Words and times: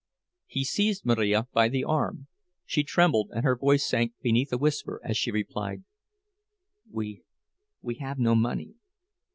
He 0.47 0.63
seized 0.63 1.05
Marija 1.05 1.47
by 1.53 1.69
the 1.69 1.83
arm; 1.83 2.25
she 2.65 2.81
trembled, 2.83 3.29
and 3.35 3.43
her 3.45 3.55
voice 3.55 3.85
sank 3.87 4.13
beneath 4.19 4.51
a 4.51 4.57
whisper 4.57 4.99
as 5.03 5.15
she 5.15 5.29
replied, 5.29 5.83
"We—we 6.89 7.25
have 7.99 8.17
no 8.17 8.33
money." 8.33 8.73